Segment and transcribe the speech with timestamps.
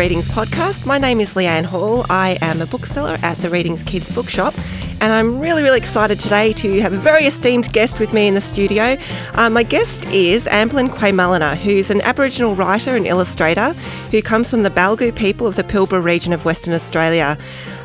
[0.00, 0.86] Readings Podcast.
[0.86, 2.06] My name is Leanne Hall.
[2.08, 4.54] I am a bookseller at the Readings Kids Bookshop,
[4.98, 8.32] and I'm really, really excited today to have a very esteemed guest with me in
[8.32, 8.96] the studio.
[9.34, 13.74] Uh, my guest is Ambelin Kwaymullina, who's an Aboriginal writer and illustrator
[14.10, 17.36] who comes from the Palyku people of the Pilbara region of Western Australia.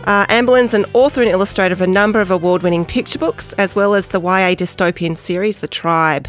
[0.06, 3.76] Uh, Ambelin's an author and illustrator of a number of award winning picture books, as
[3.76, 6.28] well as the YA dystopian series, The Tribe.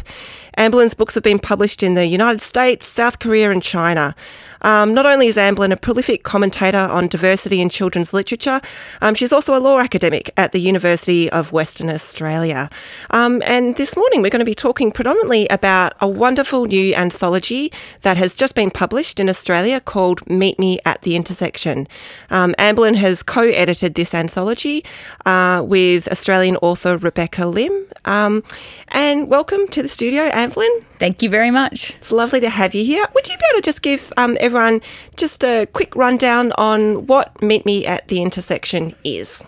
[0.57, 4.15] Ambelin's books have been published in the United States, South Korea, and China.
[4.63, 8.59] Um, not only is Ambelin a prolific commentator on diversity in children's literature,
[8.99, 12.71] um, she's also a law academic at the University of Western Australia.
[13.11, 17.71] Um, and this morning we're going to be talking predominantly about a wonderful new anthology
[18.01, 21.87] that has just been published in Australia called Meet Me at the Intersection.
[22.31, 24.83] Um, has co edited this anthology
[25.25, 27.85] uh, with Australian author Rebecca Lim.
[28.05, 28.43] Um,
[28.89, 30.83] and welcome to the studio, Ambelin.
[30.99, 31.95] Thank you very much.
[31.97, 33.05] It's lovely to have you here.
[33.13, 34.81] Would you be able to just give um, everyone
[35.15, 39.43] just a quick rundown on what Meet Me at the Intersection is?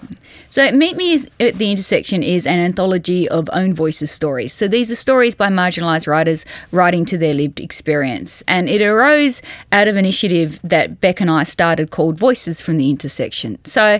[0.52, 4.54] So, Meet Me at the Intersection is an anthology of own voices stories.
[4.54, 8.44] So, these are stories by marginalised writers writing to their lived experience.
[8.48, 12.78] And it arose out of an initiative that Beck and I started called Voices from
[12.78, 13.60] the Intersection.
[13.64, 14.00] So,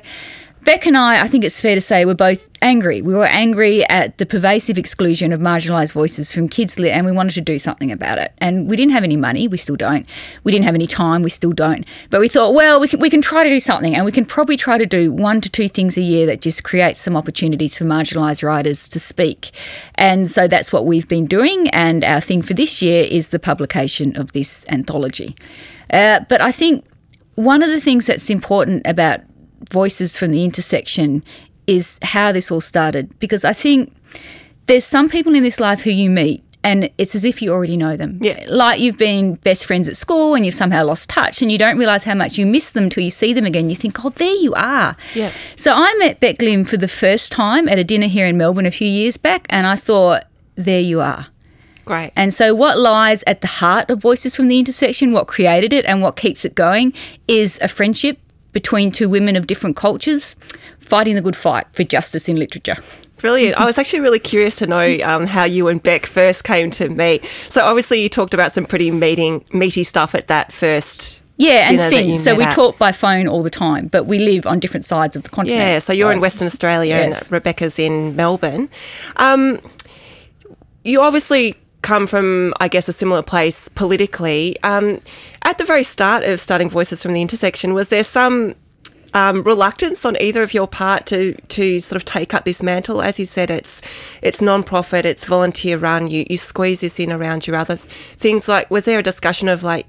[0.66, 3.02] Beck and I, I think it's fair to say, were both angry.
[3.02, 7.14] We were angry at the pervasive exclusion of marginalised voices from kids lit, and we
[7.14, 8.34] wanted to do something about it.
[8.40, 10.06] And we didn't have any money, we still don't.
[10.44, 11.86] We didn't have any time, we still don't.
[12.10, 14.26] But we thought, well, we can, we can try to do something, and we can
[14.26, 17.78] probably try to do one to two things a year that just create some opportunities
[17.78, 19.52] for marginalised writers to speak.
[19.96, 23.40] And so that's what we've been doing, and our thing for this year is the
[23.40, 25.38] publication of this anthology.
[25.90, 26.86] Uh, but I think
[27.36, 29.22] one of the things that's important about
[29.70, 31.24] voices from the intersection
[31.68, 33.18] is how this all started.
[33.20, 33.94] Because I think
[34.68, 37.78] there's some people in this life who you meet and it's as if you already
[37.78, 38.20] know them.
[38.22, 38.46] Yeah.
[38.50, 41.78] Like you've been best friends at school and you've somehow lost touch and you don't
[41.78, 43.70] realise how much you miss them till you see them again.
[43.70, 44.98] You think, oh, there you are.
[45.14, 45.32] Yeah.
[45.56, 48.66] So I met Beck Lim for the first time at a dinner here in Melbourne
[48.66, 51.26] a few years back and I thought, there you are.
[51.86, 52.12] Great.
[52.16, 55.86] And so, what lies at the heart of Voices from the Intersection, what created it
[55.86, 56.94] and what keeps it going,
[57.28, 58.20] is a friendship
[58.52, 60.36] between two women of different cultures
[60.80, 62.76] fighting the good fight for justice in literature.
[63.18, 63.58] Brilliant.
[63.58, 66.88] I was actually really curious to know um, how you and Beck first came to
[66.90, 67.26] meet.
[67.50, 71.22] So obviously you talked about some pretty meeting, meaty stuff at that first.
[71.36, 72.54] Yeah, and since so we at.
[72.54, 75.62] talk by phone all the time, but we live on different sides of the continent.
[75.62, 77.24] Yeah, so you're in Western Australia Yes.
[77.24, 78.70] and Rebecca's in Melbourne.
[79.16, 79.58] Um,
[80.84, 84.58] you obviously come from, I guess, a similar place politically.
[84.64, 85.00] Um,
[85.44, 88.56] at the very start of starting Voices from the Intersection, was there some
[89.14, 93.02] um, reluctance on either of your part to to sort of take up this mantle?
[93.02, 93.82] As you said, it's
[94.22, 96.08] it's non-profit, it's volunteer run.
[96.08, 98.48] You you squeeze this in around your other things.
[98.48, 99.88] Like, was there a discussion of like?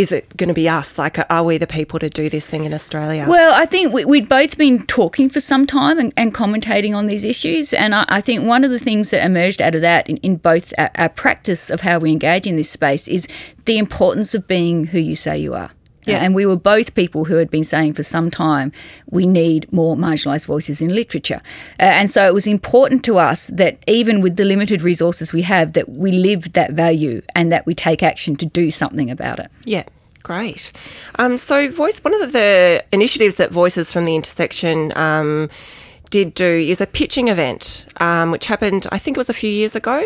[0.00, 0.96] Is it going to be us?
[0.96, 3.26] Like, are we the people to do this thing in Australia?
[3.28, 7.04] Well, I think we, we'd both been talking for some time and, and commentating on
[7.04, 7.74] these issues.
[7.74, 10.36] And I, I think one of the things that emerged out of that in, in
[10.36, 13.28] both our, our practice of how we engage in this space is
[13.66, 15.70] the importance of being who you say you are.
[16.04, 16.18] Yeah.
[16.18, 18.72] And we were both people who had been saying for some time
[19.10, 21.42] we need more marginalised voices in literature.
[21.78, 25.42] Uh, and so it was important to us that even with the limited resources we
[25.42, 29.38] have, that we live that value and that we take action to do something about
[29.38, 29.50] it.
[29.64, 29.84] Yeah,
[30.22, 30.72] great.
[31.18, 35.50] Um, so, Voice, one of the initiatives that Voices from the Intersection um,
[36.10, 39.50] did do is a pitching event, um, which happened, I think it was a few
[39.50, 40.04] years ago.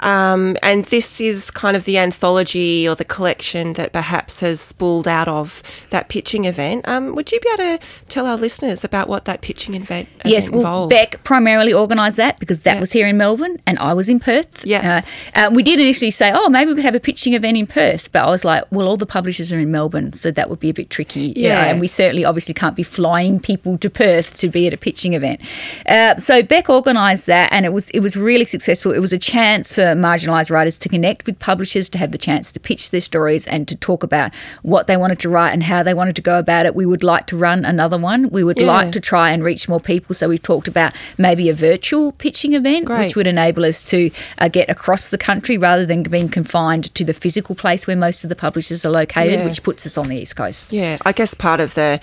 [0.00, 5.08] Um, and this is kind of the anthology or the collection that perhaps has spooled
[5.08, 6.86] out of that pitching event.
[6.88, 10.08] Um, would you be able to tell our listeners about what that pitching event, event
[10.24, 10.90] Yes, well, involved?
[10.90, 12.80] Beck primarily organised that because that Yeah.
[12.80, 14.64] was here in Melbourne and I was in Perth.
[14.64, 15.02] Yeah.
[15.34, 17.66] Uh, uh, we did initially say, oh, maybe we could have a pitching event in
[17.66, 20.60] Perth, but I was like, well, all the publishers are in Melbourne, so that would
[20.60, 21.32] be a bit tricky.
[21.36, 21.66] Yeah.
[21.68, 25.14] and we certainly obviously can't be flying people to Perth to be at a pitching
[25.14, 25.40] event.
[25.86, 28.92] Uh, so Beck organised that and it was it was really successful.
[28.92, 32.52] It was a chance for marginalised writers to connect with publishers, to have the chance
[32.52, 34.32] to pitch their stories and to talk about
[34.62, 36.74] what they wanted to write and how they wanted to go about it.
[36.74, 38.30] We would like to run another one.
[38.30, 38.66] We would Yeah.
[38.66, 40.14] like to try and reach more people.
[40.14, 43.00] So we've talked about maybe a virtual pitching event, Great.
[43.06, 47.04] which would enable us to uh, get across the country rather than being confined to
[47.04, 49.44] the physical place where most of the publishers are located, Yeah.
[49.44, 50.72] which puts us on the east coast.
[50.72, 52.00] Yeah, I guess part of the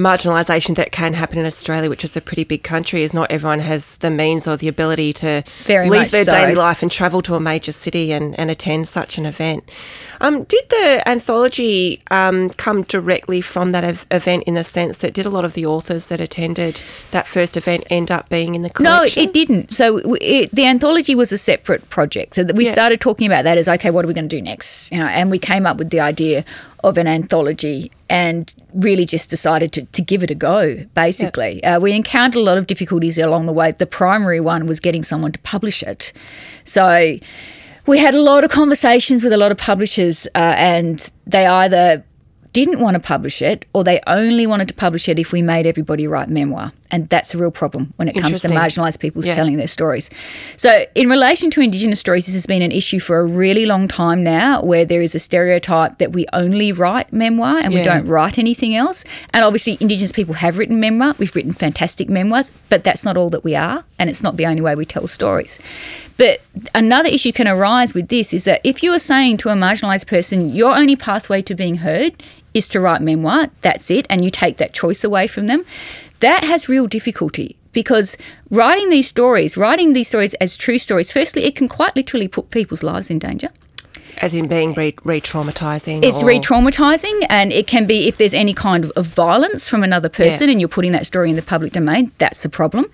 [0.00, 3.60] marginalisation that can happen in Australia, which is a pretty big country, is not everyone
[3.60, 6.32] has the means or the ability to Very leave their so.
[6.32, 9.70] daily life and travel to a major city and, and attend such an event.
[10.20, 15.14] Um, did the anthology um, come directly from that ev- event in the sense that
[15.14, 18.62] did a lot of the authors that attended that first event end up being in
[18.62, 19.72] the No, it didn't.
[19.72, 22.34] So it, the anthology was a separate project.
[22.34, 22.72] So that we Yeah.
[22.72, 24.90] started talking about that as okay, what are we going to do next?
[24.92, 26.44] You know, and we came up with the idea
[26.82, 31.60] of an anthology and really just decided to, to give it a go, basically.
[31.62, 31.76] Yep.
[31.76, 33.72] Uh, we encountered a lot of difficulties along the way.
[33.72, 36.12] The primary one was getting someone to publish it.
[36.64, 37.16] So
[37.86, 42.04] we had a lot of conversations with a lot of publishers, uh, and they either
[42.52, 45.66] didn't want to publish it or they only wanted to publish it if we made
[45.66, 46.72] everybody write memoir.
[46.92, 49.34] And that's a real problem when it comes to marginalised people's yeah.
[49.34, 50.10] telling their stories.
[50.56, 53.86] So, in relation to Indigenous stories, this has been an issue for a really long
[53.86, 57.78] time now where there is a stereotype that we only write memoir and yeah.
[57.78, 59.04] we don't write anything else.
[59.32, 63.30] And obviously, Indigenous people have written memoir, we've written fantastic memoirs, but that's not all
[63.30, 63.84] that we are.
[63.96, 65.60] And it's not the only way we tell stories.
[66.20, 66.42] But
[66.74, 70.06] another issue can arise with this is that if you are saying to a marginalised
[70.06, 72.22] person, your only pathway to being heard
[72.52, 75.64] is to write memoir, that's it, and you take that choice away from them,
[76.18, 78.18] that has real difficulty because
[78.50, 82.50] writing these stories, writing these stories as true stories, firstly, it can quite literally put
[82.50, 83.48] people's lives in danger.
[84.18, 86.04] As in being re traumatizing?
[86.04, 90.08] It's re traumatizing, and it can be if there's any kind of, violence from another
[90.08, 90.52] person yeah.
[90.52, 92.84] and you're putting that story in the public domain, that's a problem.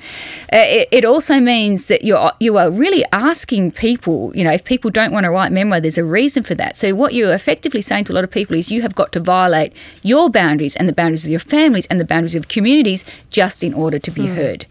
[0.53, 4.65] Uh, it, it, also means that you're, you are really asking people, you know, if
[4.65, 6.77] people don't want to write memoir, there's a reason for that.
[6.77, 9.21] So, what you're effectively saying to a lot of people is you have got to
[9.21, 9.73] violate
[10.03, 13.75] your boundaries and the boundaries of your families and the boundaries of communities just in
[13.75, 14.35] order to be mm.
[14.35, 14.67] heard.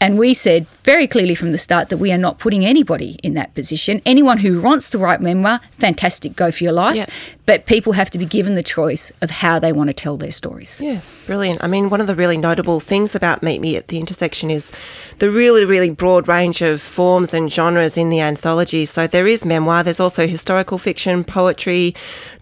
[0.00, 3.34] And we said very clearly from the start that we are not putting anybody in
[3.34, 4.00] that position.
[4.06, 6.94] Anyone who wants to write memoir, fantastic, go for your life.
[6.94, 7.06] Yeah.
[7.46, 10.30] But people have to be given the choice of how they want to tell their
[10.30, 10.80] stories.
[10.80, 11.64] Yeah, brilliant.
[11.64, 14.72] I mean, one of the really notable things about Meet Me at the Intersection is
[15.18, 18.84] the really, really broad range of forms and genres in the anthology.
[18.84, 21.94] So there is memoir, there's also historical fiction, poetry,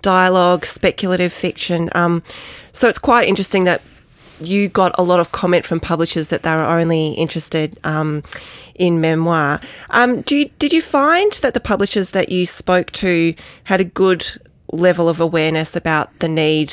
[0.02, 1.88] dialogue, speculative fiction.
[1.94, 2.22] Um,
[2.72, 3.80] so it's quite interesting that
[4.40, 8.22] you got a lot of comment from publishers that they were only interested um,
[8.74, 9.60] in memoir.
[9.90, 14.26] Um, you, did you find that the publishers that you spoke to had a good
[14.72, 16.72] level of awareness about the need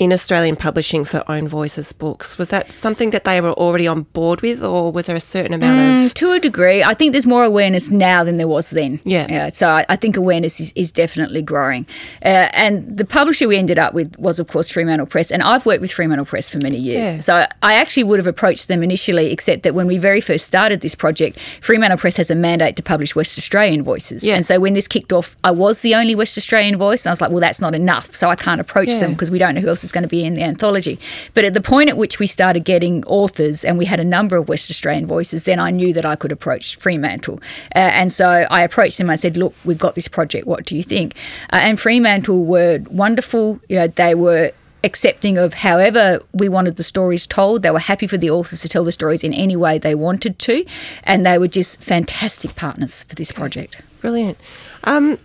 [0.00, 2.38] in Australian publishing for Own Voices books.
[2.38, 5.52] Was that something that they were already on board with, or was there a certain
[5.52, 6.14] amount mm, of.
[6.14, 6.82] To a degree.
[6.82, 9.00] I think there's more awareness now than there was then.
[9.04, 9.26] Yeah.
[9.28, 11.86] yeah so I, I, think awareness is, is definitely growing.
[12.24, 15.30] Uh, and the publisher we ended up with was, of course, Fremantle Press.
[15.30, 17.16] And I've worked with Fremantle Press for many years.
[17.16, 17.18] Yeah.
[17.18, 20.80] So I actually would have approached them initially, except that when we very first started
[20.80, 24.24] this project, Fremantle Press has a mandate to publish West Australian voices.
[24.24, 24.36] Yeah.
[24.36, 27.04] And so when this kicked off, I was the only West Australian voice.
[27.04, 28.14] And I was like, well, that's not enough.
[28.14, 29.00] So I can't approach yeah.
[29.00, 30.98] them because we don't know who else is is going to be in the anthology.
[31.34, 34.36] But at the point at which we started getting authors and we had a number
[34.36, 37.40] of West Australian voices, then I knew that I could approach Fremantle.
[37.74, 39.10] Uh, and so I approached them.
[39.10, 40.46] I said, "Look, we've got this project.
[40.46, 41.14] What do you think?"
[41.52, 43.60] Uh, and Fremantle were wonderful.
[43.68, 44.52] You know, they were
[44.82, 47.62] accepting of however we wanted the stories told.
[47.62, 50.38] They were happy for the authors to tell the stories in any way they wanted
[50.40, 50.64] to,
[51.04, 53.82] and they were just fantastic partners for this project.
[54.00, 54.38] Brilliant.
[54.84, 55.18] Um,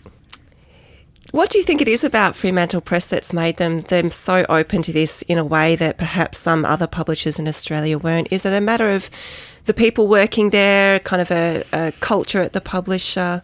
[1.32, 4.82] what do you think it is about Fremantle Press that's made them them so open
[4.84, 8.28] to this in a way that perhaps some other publishers in Australia weren't?
[8.32, 9.10] Is it a matter of
[9.66, 13.42] the people working there, kind of a, a, culture at the publisher?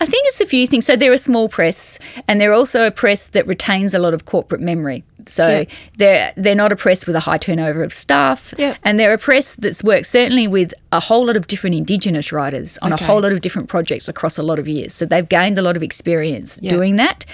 [0.00, 0.86] I think it's a few things.
[0.86, 1.98] So they're a small press,
[2.28, 5.04] and they're also a press that retains a lot of corporate memory.
[5.26, 5.64] So yeah.
[5.96, 8.76] they're they're not a press with a high turnover of staff, yeah.
[8.82, 12.78] and they're a press that's worked certainly with a whole lot of different Indigenous writers
[12.78, 13.04] on okay.
[13.04, 14.92] a whole lot of different projects across a lot of years.
[14.92, 16.70] So they've gained a lot of experience yeah.
[16.70, 17.24] doing that,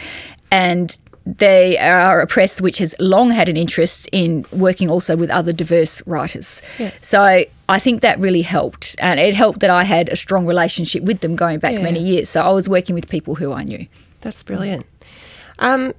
[0.51, 0.97] and
[1.37, 5.53] they are a press which has long had an interest in working also with other
[5.53, 6.63] diverse writers.
[6.79, 6.91] Yeah.
[7.03, 8.97] So I think that really helped.
[8.99, 11.83] And it helped that I had a strong relationship with them going back yeah.
[11.83, 12.31] many years.
[12.31, 13.87] So I was working with people who I knew.
[14.23, 14.87] That's brilliant.
[15.59, 15.93] Um,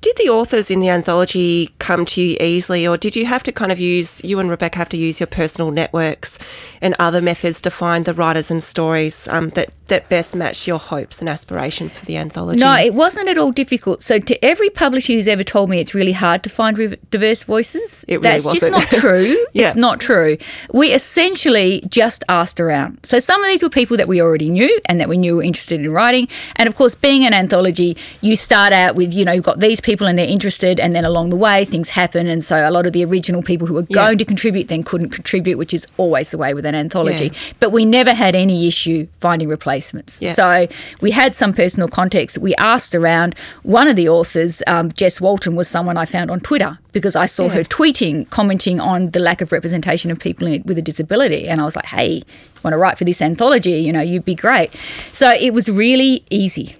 [0.00, 3.52] did the authors in the anthology come to you easily, or did you have to
[3.52, 6.40] kind of use, you and Rebecca have to use your personal networks
[6.80, 10.78] and other methods to find the writers and stories um, that, that best match your
[10.78, 12.60] hopes and aspirations for the anthology?
[12.60, 14.02] No, it wasn't at all difficult.
[14.02, 17.44] So, to every publisher who's ever told me it's really hard to find re- diverse
[17.44, 18.74] voices, really that's wasn't.
[18.74, 19.46] just not true.
[19.52, 19.64] yeah.
[19.64, 20.36] It's not true.
[20.72, 22.98] We essentially just asked around.
[23.04, 25.42] So, some of these were people that we already knew and that we knew were
[25.42, 26.28] interested in writing.
[26.56, 29.80] And of course, being an anthology, you start out with, you know, you've got these
[29.80, 32.70] people people and they're interested, and then along the way things happen, and so a
[32.70, 33.94] lot of the original people who were yeah.
[33.94, 37.26] going to contribute then couldn't contribute, which is always the way with an anthology.
[37.26, 37.52] Yeah.
[37.60, 39.81] But we never had any issue finding replacements.
[40.20, 40.32] Yeah.
[40.32, 40.68] So
[41.00, 42.38] we had some personal context.
[42.38, 43.34] We asked around.
[43.62, 47.26] One of the authors, um, Jess Walton, was someone I found on Twitter because I
[47.26, 51.60] saw her tweeting, commenting on the lack of representation of people with a disability, and
[51.60, 52.22] I was like, "Hey,
[52.62, 53.78] want to write for this anthology?
[53.80, 54.74] You know, you'd be great."
[55.12, 56.76] So it was really easy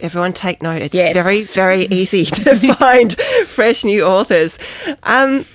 [0.00, 0.82] Everyone take note.
[0.82, 1.14] It's yes.
[1.14, 4.58] very, very easy to find fresh new authors.
[5.02, 5.46] Um,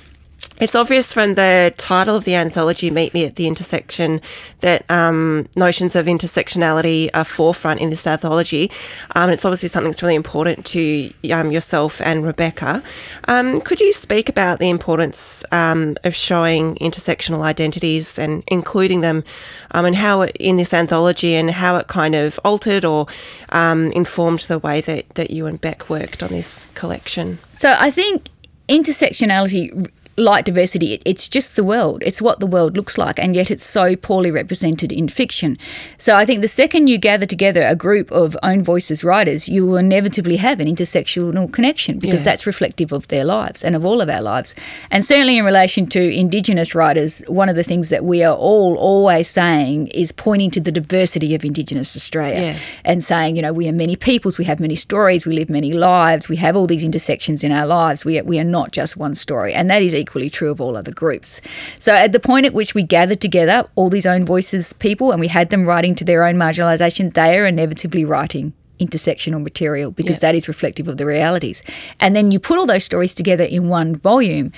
[0.57, 4.21] it's obvious from the title of the anthology, Meet Me at the Intersection,
[4.61, 8.71] that um, notions of intersectionality are forefront in this anthology.
[9.15, 12.81] Um, it's obviously something that's really important to um, yourself and Rebecca.
[13.27, 19.25] Um, could you speak about the importance um, of showing intersectional identities and including them,
[19.71, 23.07] um, and how it, in this anthology and how it kind of altered or
[23.51, 27.39] informed the way that, that you and Beck worked on this collection?
[27.51, 28.29] So I think
[28.69, 32.01] intersectionality like diversity, it's just the world.
[32.05, 35.57] It's what the world looks like, and yet it's so poorly represented in fiction.
[35.97, 39.65] So I think the second you gather together a group of own voices writers, you
[39.65, 42.31] will inevitably have an intersectional connection because yeah.
[42.31, 44.55] that's reflective of their lives and of all of our lives.
[44.89, 48.75] And certainly in relation to Indigenous writers, one of the things that we are all
[48.77, 52.59] always saying is pointing to the diversity of Indigenous Australia yeah.
[52.85, 55.73] and saying, you know, we are many peoples, we have many stories, we live many
[55.73, 58.05] lives, we have all these intersections in our lives.
[58.05, 60.77] We are, we are not just one story, and that is equally true of all
[60.77, 61.41] other groups.
[61.79, 65.19] So at the point at which we gathered together all these own voices people and
[65.19, 70.17] we had them writing to their own marginalisation, they are inevitably writing intersectional material because
[70.17, 70.27] yeah.
[70.27, 71.63] that is reflective of the realities.
[71.99, 74.51] And then you put all those stories together in one volume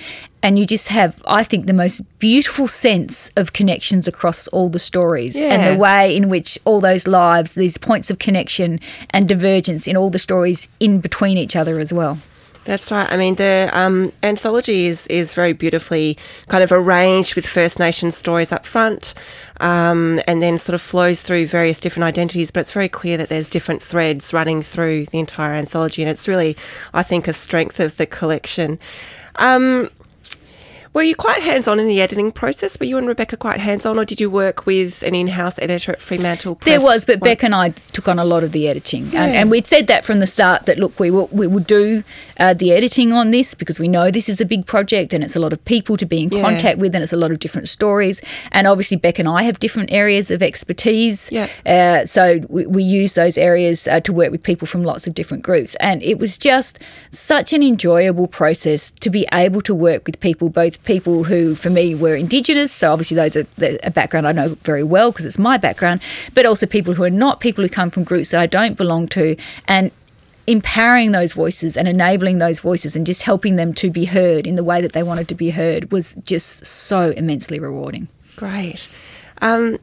[0.43, 4.79] and you just have, I think, the most beautiful sense of connections across all the
[4.79, 5.53] stories yeah.
[5.53, 8.79] and the way in which all those lives, these points of connection
[9.11, 12.17] and divergence in all the stories in between each other as well.
[12.67, 13.09] That's right.
[13.09, 16.17] I mean, the um, anthology is, is very beautifully
[16.49, 19.13] kind of arranged with First Nations stories up front
[19.61, 23.29] um, and then sort of flows through various different identities, but it's very clear that
[23.29, 26.57] there's different threads running through the entire anthology, and it's really,
[26.93, 28.79] I think, a strength of the collection.
[29.37, 29.89] Um,
[30.97, 32.79] were you quite hands on in the editing process?
[32.79, 35.59] Were you and Rebecca quite hands on, or did you work with an in house
[35.59, 36.65] editor at Fremantle Press?
[36.65, 37.29] There was, but once?
[37.29, 39.11] Beck and I took on a lot of the editing.
[39.11, 39.25] Yeah.
[39.25, 42.03] And, and, we'd said that from the start that, look, we, will, we would do
[42.39, 45.35] uh, the editing on this because we know this is a big project and it's
[45.35, 46.41] a lot of people to be in yeah.
[46.41, 48.19] contact with and it's a lot of different stories.
[48.51, 51.31] And obviously, Beck and I have different areas of expertise.
[51.31, 51.47] Yeah.
[51.63, 55.13] Uh, so we, we, use those areas uh, to work with people from lots of
[55.13, 55.75] different groups.
[55.75, 56.79] And it was just
[57.11, 61.69] such an enjoyable process to be able to work with people, both people who, for
[61.69, 62.71] me, were Indigenous.
[62.71, 63.45] So obviously, those are
[63.83, 66.01] a background I know very well because it's my background,
[66.33, 69.07] but also people who are not, people who come from groups that I don't belong
[69.09, 69.35] to.
[69.67, 69.91] And
[70.47, 74.55] empowering those voices and enabling those voices and just helping them to be heard in
[74.55, 78.07] the way that they wanted to be heard was just so immensely rewarding.
[78.37, 78.87] Great.
[79.41, 79.77] Um,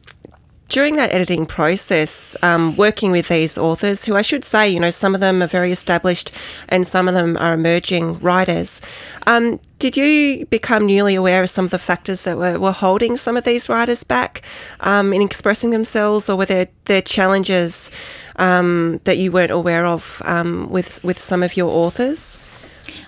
[0.69, 4.89] during that editing process, um, working with these authors, who I should say, you know,
[4.89, 6.31] some of them are very established
[6.69, 8.81] and some of them are emerging writers,
[9.27, 13.17] um, did you become newly aware of some of the factors that were, were holding
[13.17, 14.41] some of these writers back
[14.79, 17.91] um, in expressing themselves, or were there, there challenges
[18.37, 22.39] um, that you weren't aware of um, with, with some of your authors?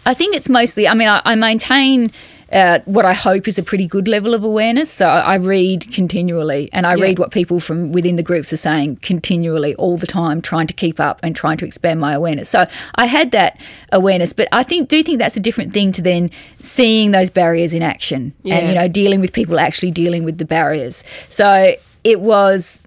[0.06, 2.12] I think it's mostly, I mean, I, I maintain
[2.51, 4.92] uh, what I hope is a pretty good level of awareness.
[4.92, 7.04] So I read continually and I yeah.
[7.04, 10.74] read what people from within the groups are saying continually all the time, trying to
[10.74, 12.50] keep up and trying to expand my awareness.
[12.50, 13.60] So I had that
[13.92, 17.74] awareness, but I think do think that's a different thing to then seeing those barriers
[17.74, 18.56] in action yeah.
[18.56, 21.04] and you know dealing with people actually dealing with the barriers.
[21.30, 22.80] So it was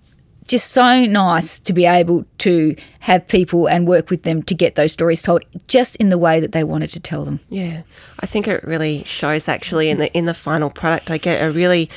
[0.51, 4.75] just so nice to be able to have people and work with them to get
[4.75, 7.39] those stories told just in the way that they wanted to tell them.
[7.49, 7.83] Yeah.
[8.19, 11.09] I think it really shows actually in the in the final product.
[11.09, 11.89] I get a really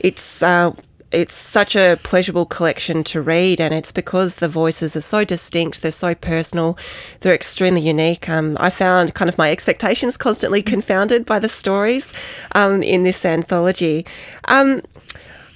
[0.00, 0.72] it's uh,
[1.10, 5.82] it's such a pleasurable collection to read, and it's because the voices are so distinct,
[5.82, 6.78] they're so personal,
[7.20, 8.28] they're extremely unique.
[8.28, 12.12] Um, I found kind of my expectations constantly confounded by the stories
[12.54, 14.06] um, in this anthology.
[14.46, 14.82] Um,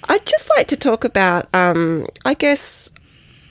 [0.09, 2.91] I'd just like to talk about, um, I guess,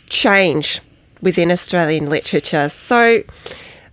[0.10, 0.82] change
[1.22, 2.70] within Australian literature.
[2.70, 3.24] So,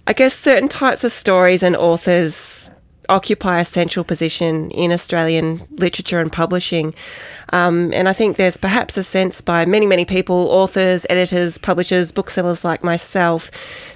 [0.06, 2.71] I guess certain types of stories and authors
[3.08, 6.94] occupy a central position in Australian literature and publishing.
[7.52, 12.12] Um, and I think there's perhaps a sense by many, many people, authors, editors, publishers,
[12.12, 13.50] booksellers like myself,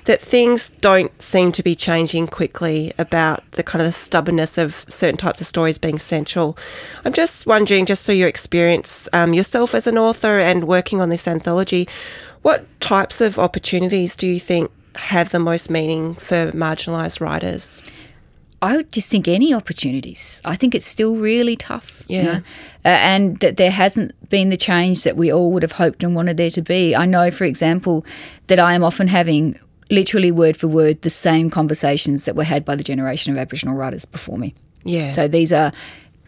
[0.05, 4.85] that things don't seem to be changing quickly about the kind of the stubbornness of
[4.89, 6.59] certain types of stories being central.
[7.05, 11.09] I'm just wondering, just through your experience um, yourself as an author and working on
[11.09, 11.89] this anthology,
[12.43, 17.83] what types of opportunities do you think have the most meaning for marginalised writers?
[18.63, 20.41] I would just think any opportunities.
[20.45, 22.03] I think it's still really tough.
[22.09, 22.21] Yeah.
[22.21, 22.37] You know?
[22.85, 26.15] uh, and that there hasn't been the change that we all would have hoped and
[26.15, 26.95] wanted there to be.
[26.97, 28.05] I know, for example,
[28.47, 29.59] that I am often having
[29.91, 33.77] literally word for word the same conversations that were had by the generation of Aboriginal
[33.77, 34.55] writers before me.
[34.85, 35.11] Yeah.
[35.11, 35.73] So these are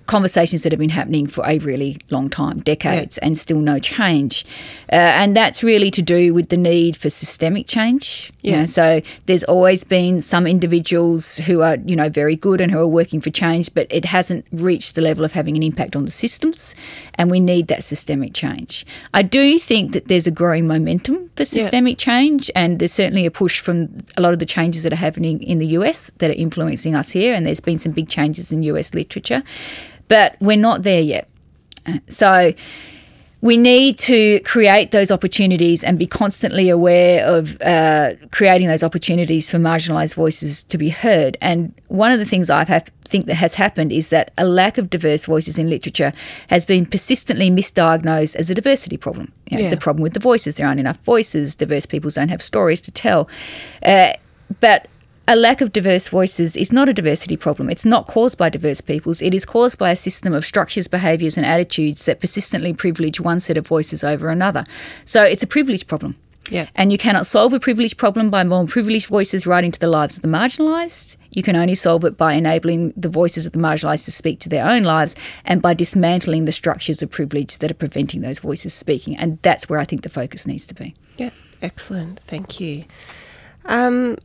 [0.09, 3.27] conversations that have been happening for a really long time, decades, yeah.
[3.27, 4.45] and still no change.
[4.91, 8.33] Uh, and that's really to do with the need for systemic change.
[8.41, 8.51] Yeah.
[8.51, 12.73] You know, so there's always been some individuals who are, you know, very good and
[12.73, 15.95] who are working for change, but it hasn't reached the level of having an impact
[15.95, 16.75] on the systems.
[17.17, 18.87] And we need that systemic change.
[19.13, 22.15] I do think that there's a growing momentum for systemic yeah.
[22.15, 25.43] change, and there's certainly a push from a lot of the changes that are happening
[25.43, 27.35] in the US that are influencing us here.
[27.35, 29.43] And there's been some big changes in US literature
[30.09, 31.29] but we're not there yet.
[32.09, 32.53] So
[33.41, 39.49] we need to create those opportunities and be constantly aware of uh, creating those opportunities
[39.49, 41.37] for marginalised voices to be heard.
[41.41, 44.91] And one of the things I think that has happened is that a lack of
[44.91, 46.11] diverse voices in literature
[46.51, 49.33] has been persistently misdiagnosed as a diversity problem.
[49.51, 49.65] You know, yeah.
[49.67, 50.57] It's a problem with the voices.
[50.57, 51.55] There aren't enough voices.
[51.55, 53.29] Diverse peoples don't have stories to tell.
[53.85, 54.15] Uh,
[54.59, 54.89] but
[55.29, 57.69] a lack of diverse voices is not a diversity problem.
[57.69, 59.21] It's not caused by diverse peoples.
[59.21, 63.39] It is caused by a system of structures, behaviours, and attitudes that persistently privilege one
[63.39, 64.65] set of voices over another.
[65.05, 66.17] So it's a privilege problem.
[66.51, 66.67] Yeah.
[66.77, 70.17] And you cannot solve a privilege problem by more privileged voices writing to the lives
[70.17, 71.19] of the marginalised.
[71.31, 74.49] You can only solve it by enabling the voices of the marginalised to speak to
[74.49, 78.73] their own lives and by dismantling the structures of privilege that are preventing those voices
[78.73, 79.15] speaking.
[79.15, 80.95] And that's where I think the focus needs to be.
[81.19, 81.31] Yeah,
[81.61, 82.19] excellent.
[82.21, 82.87] Thank you.
[83.67, 84.17] Um,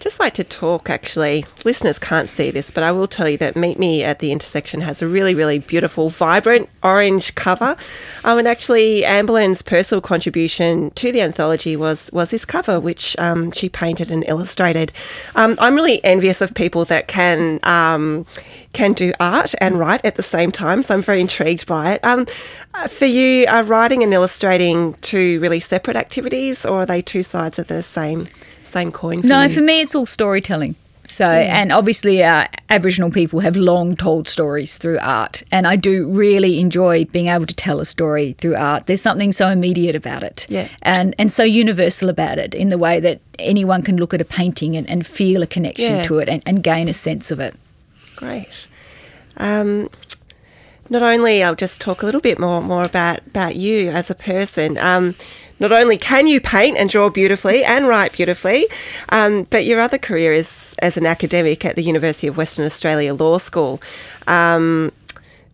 [0.00, 1.44] just like to talk actually.
[1.64, 4.80] Listeners can't see this, but I will tell you that Meet Me at the Intersection
[4.80, 7.76] has a really, really beautiful, vibrant orange cover.
[8.24, 13.52] Um, and actually, Ambelin's personal contribution to the anthology was was this cover, which um,
[13.52, 14.90] she painted and illustrated.
[15.36, 18.24] Um, I'm really envious of people that can um,
[18.72, 22.04] can do art and write at the same time, so I'm very intrigued by it.
[22.04, 22.26] Um,
[22.72, 27.22] uh, for you, are writing and illustrating two really separate activities, or are they two
[27.22, 28.26] sides of the same?
[28.70, 29.22] Same coin.
[29.22, 29.50] For no, you?
[29.50, 30.76] for me, it's all storytelling.
[31.10, 31.60] So, yeah.
[31.60, 36.60] and obviously, uh, Aboriginal people have long told stories through art, and I do really
[36.60, 38.86] enjoy being able to tell a story through art.
[38.86, 40.68] There's something so immediate about it, yeah.
[40.82, 44.24] and and so universal about it in the way that anyone can look at a
[44.24, 46.02] painting and, and feel a connection yeah.
[46.04, 47.56] to it and, and gain a sense of it.
[48.14, 48.68] Great.
[49.36, 49.88] Um,
[50.90, 54.14] not only I'll just talk a little bit more more about about you as a
[54.14, 54.76] person.
[54.76, 55.14] Um,
[55.60, 58.66] not only can you paint and draw beautifully and write beautifully,
[59.10, 63.12] um, but your other career is as an academic at the University of Western Australia
[63.14, 63.80] Law School.
[64.26, 64.90] Um,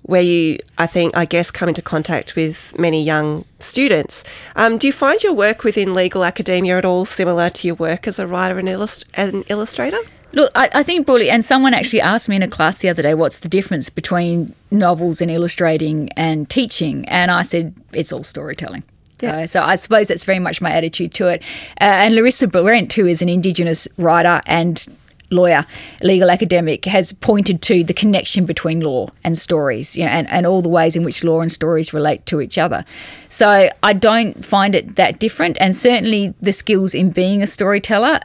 [0.07, 4.25] where you, I think, I guess, come into contact with many young students.
[4.55, 8.07] Um, do you find your work within legal academia at all similar to your work
[8.07, 9.99] as a writer and illust- an illustrator?
[10.33, 13.03] Look, I, I, think broadly, and someone actually asked me in a class the other
[13.03, 17.09] day, what's the difference between novels and illustrating and teaching?
[17.09, 18.85] And I said, it's all storytelling.
[19.21, 19.39] Yeah.
[19.39, 21.43] Uh, so I suppose that's very much my attitude to it.
[21.81, 24.87] Uh, and Larissa Behrendt, who is an Indigenous writer and
[25.31, 25.65] lawyer,
[26.03, 30.47] legal academic, has pointed to the connection between law and stories, you know, and, and
[30.47, 32.85] all the ways in which law and stories relate to each other.
[33.29, 35.57] So I don't find it that different.
[35.61, 38.21] And certainly the skills in being a storyteller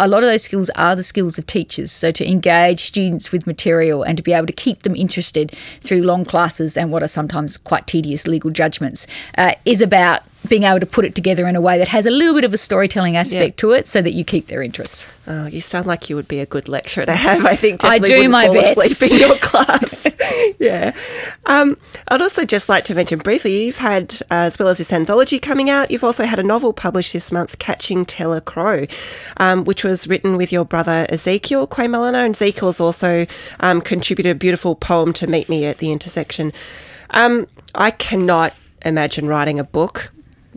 [0.00, 1.92] a lot of those skills are the skills of teachers.
[1.92, 6.02] So to engage students with material and to be able to keep them interested through
[6.02, 9.06] long classes and what are sometimes quite tedious legal judgments
[9.38, 12.10] uh, is about being able to put it together in a way that has a
[12.10, 15.06] little bit of a storytelling aspect to it so that you keep their interest.
[15.26, 17.46] Oh, you sound like you would be a good lecturer to have.
[17.46, 19.02] I think I do my best.
[19.02, 20.06] In your class.
[20.58, 20.94] yeah.
[21.46, 21.76] Um,
[22.08, 25.38] I'd also just like to mention briefly you've had, uh, as well as this anthology
[25.38, 28.86] coming out, you've also had a novel published this month, Catching Teller Crow,
[29.38, 32.24] um, which was written with your brother Ezekiel Kwaymullina.
[32.24, 33.26] And Ezekiel's also
[33.60, 36.52] um, contributed a beautiful poem to Meet Me at the Intersection.
[37.10, 38.54] Um, I cannot
[38.84, 40.12] imagine writing a book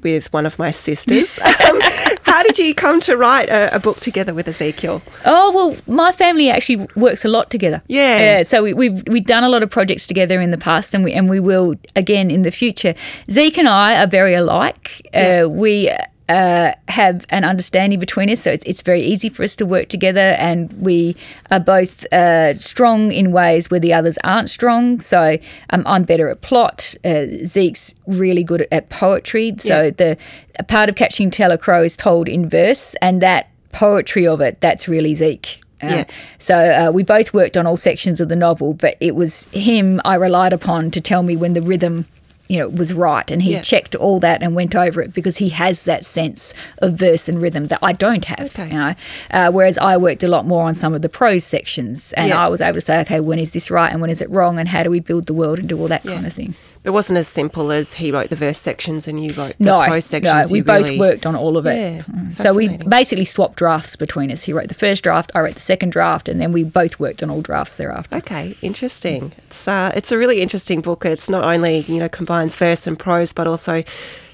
[0.07, 1.39] with one of my sisters.
[1.65, 1.79] um,
[2.23, 5.01] how did you come to write a, a, book together with Ezekiel?
[5.25, 7.81] Oh well, my family actually works a lot together.
[7.87, 8.39] Yeah.
[8.39, 11.03] Uh, so we, we've we've done a lot of projects together in the past, and
[11.03, 12.93] we and we will again in the future.
[13.29, 15.01] Zeke and I are very alike.
[15.13, 15.45] Uh, yeah.
[15.45, 15.91] We
[16.29, 18.41] uh, have an understanding between us.
[18.41, 21.15] So it's, it's very easy for us to work together, and we
[21.49, 24.99] are both uh, strong in ways where the others aren't strong.
[24.99, 25.37] So
[25.69, 26.95] um, I'm better at plot.
[27.05, 29.53] Uh, Zeke's really good at poetry.
[29.59, 29.89] So yeah.
[29.91, 30.17] the
[30.59, 34.59] a part of Catching Teller Crow is told in verse, and that poetry of it,
[34.59, 35.61] that's really Zeke.
[35.81, 36.03] Uh, yeah.
[36.39, 40.01] So uh, we both worked on all sections of the novel, but it was him
[40.03, 42.07] I relied upon to tell me when the rhythm
[42.47, 43.62] you know was right and he yeah.
[43.62, 47.41] checked all that and went over it because he has that sense of verse and
[47.41, 48.67] rhythm that I don't have okay.
[48.67, 48.93] you know
[49.31, 52.43] uh, whereas I worked a lot more on some of the prose sections and yeah.
[52.43, 54.60] I was able to say okay when is this right and when is it wrong
[54.60, 56.13] and how do we build the world and do all that yeah.
[56.13, 56.55] kind of thing
[56.88, 59.84] It wasn't as simple as he wrote the verse sections and you wrote the No,
[59.86, 60.50] prose sections.
[60.50, 61.76] no, we both really- worked on all of it.
[61.76, 62.38] Yeah, Mm.
[62.38, 64.43] so we basically swapped drafts between us.
[64.43, 67.21] He wrote the first draft, I wrote the second draft, and then we both worked
[67.21, 68.15] on all drafts thereafter.
[68.15, 69.34] Okay, interesting.
[69.50, 71.04] It's uh, it's a really interesting book.
[71.04, 73.84] It's not only you know combines verse and prose, but also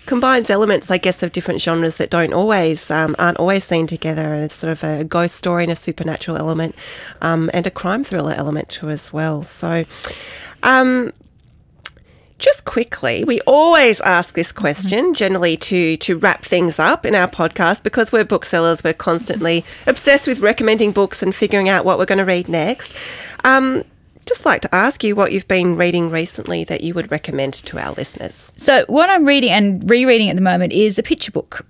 [0.05, 4.31] combines elements, I guess, of different genres that don't always um, aren't always seen together.
[4.31, 6.75] And it's sort of a ghost story and a supernatural element,
[7.19, 9.41] um, and a crime thriller element too as well.
[9.41, 9.85] So.
[10.61, 11.13] Um,
[12.43, 17.27] just quickly, we always ask this question generally to to wrap things up in our
[17.27, 18.83] podcast because we're booksellers.
[18.83, 22.97] We're constantly obsessed with recommending books and figuring out what we're going to read next.
[23.45, 23.83] Um,
[24.25, 27.79] just like to ask you what you've been reading recently that you would recommend to
[27.79, 28.51] our listeners.
[28.57, 31.65] So what I'm reading and rereading at the moment is a picture book.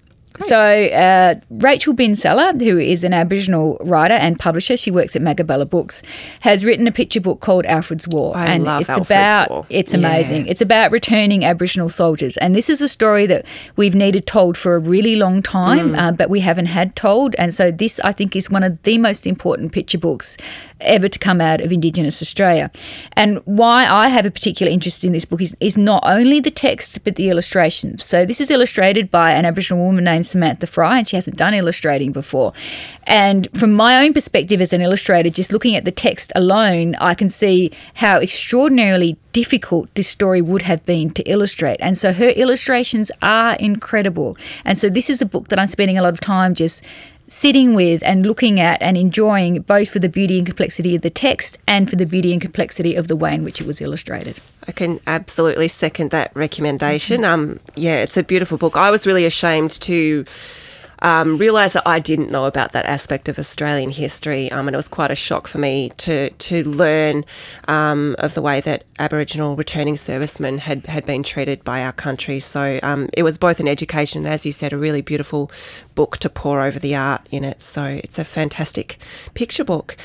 [0.48, 5.22] So uh, Rachel Bin Salleh, who is an Aboriginal writer and publisher, she works at
[5.22, 6.02] Magabala Books,
[6.42, 9.66] has written a picture book called Alfred's War, I and love it's Alfred's about War.
[9.70, 10.00] it's Yeah.
[10.00, 10.48] amazing.
[10.48, 14.76] It's about returning Aboriginal soldiers, and this is a story that we've needed told for
[14.76, 16.00] a really long time, Mm.
[16.00, 17.36] uh, but we haven't had told.
[17.38, 20.38] And so this, I think, is one of the most important picture books
[20.82, 22.70] ever to come out of Indigenous Australia.
[23.14, 26.52] And why I have a particular interest in this book is, is not only the
[26.52, 28.04] text but the illustrations.
[28.04, 31.54] So this is illustrated by an Aboriginal woman named Samantha Fry, and she hasn't done
[31.54, 32.54] illustrating before.
[33.04, 37.14] And from my own perspective as an illustrator, just looking at the text alone, I
[37.14, 41.78] can see how extraordinarily difficult this story would have been to illustrate.
[41.80, 44.38] And so her illustrations are incredible.
[44.64, 46.84] And so this is a book that I'm spending a lot of time just
[47.34, 51.10] sitting with and looking at and enjoying both for the beauty and complexity of the
[51.10, 54.40] text and for the beauty and complexity of the way in which it was illustrated.
[54.68, 57.26] I can absolutely second that recommendation.
[57.26, 58.78] Um, yeah, it's a beautiful book.
[58.78, 60.26] I was really ashamed to
[61.04, 64.78] um, realise that I didn't know about that aspect of Australian history, um, and it
[64.78, 67.26] was quite a shock for me to to learn
[67.68, 72.40] um, of the way that Aboriginal returning servicemen had had been treated by our country.
[72.40, 75.52] So um, it was both an education and, as you said, a really beautiful
[75.94, 77.62] book to pour over the art in it.
[77.62, 78.98] So it's a fantastic
[79.34, 79.98] picture book.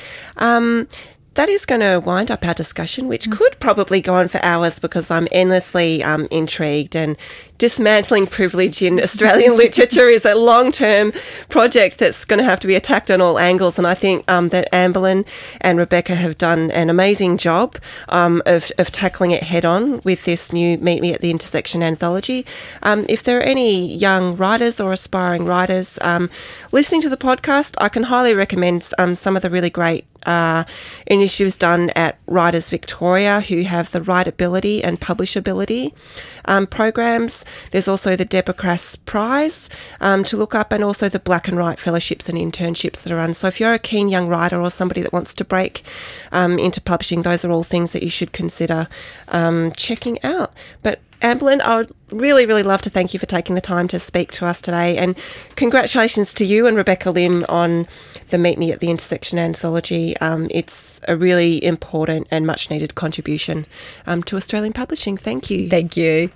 [1.35, 4.79] That is going to wind up our discussion, which could probably go on for hours
[4.79, 7.15] because I'm endlessly um, intrigued and
[7.59, 11.13] dismantling privilege in Australian literature is a long term
[11.49, 13.77] project that's going to have to be attacked on all angles.
[13.77, 15.25] And I think um, that Ambelin
[15.61, 20.25] and Rebecca have done an amazing job um, of, of tackling it head on with
[20.25, 22.45] this new Meet Me at the Intersection anthology.
[22.81, 26.29] Um, if there are any young writers or aspiring writers um,
[26.71, 30.63] listening to the podcast, I can highly recommend um, some of the really great uh,
[31.07, 35.93] initiatives done at Writers Victoria, who have the writability and publishability
[36.45, 37.45] um, programs.
[37.71, 41.57] There's also the Deborah Cass Prize um, to look up, and also the Black and
[41.57, 43.33] White fellowships and internships that are run.
[43.33, 45.83] So if you're a keen young writer or somebody that wants to break
[46.31, 48.87] um, into publishing, those are all things that you should consider
[49.29, 50.53] um, checking out.
[50.83, 53.99] But Ambelin, I would really, really love to thank you for taking the time to
[53.99, 54.97] speak to us today.
[54.97, 55.17] And
[55.55, 57.87] congratulations to you and Rebecca Lim on
[58.29, 60.15] the Meet Me at the Intersection anthology.
[60.17, 63.65] Um, it's a really important and much needed contribution
[64.07, 65.17] um, to Australian publishing.
[65.17, 65.69] Thank you.
[65.69, 66.31] Thank you.